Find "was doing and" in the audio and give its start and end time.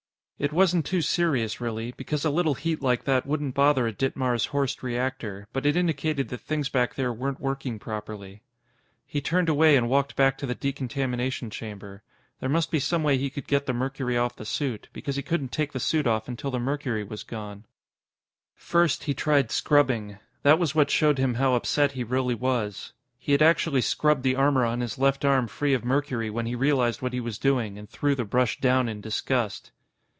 27.19-27.87